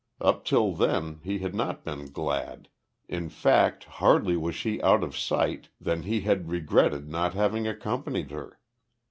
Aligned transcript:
Up 0.19 0.43
till 0.43 0.73
then 0.73 1.19
he 1.23 1.37
had 1.37 1.53
not 1.53 1.85
been 1.85 2.07
glad; 2.07 2.69
in 3.07 3.29
fact, 3.29 3.83
hardly 3.83 4.35
was 4.35 4.55
she 4.55 4.81
out 4.81 5.03
of 5.03 5.15
sight 5.15 5.69
than 5.79 6.01
he 6.01 6.21
had 6.21 6.49
regretted 6.49 7.07
not 7.07 7.35
having 7.35 7.67
accompanied 7.67 8.31
her. 8.31 8.57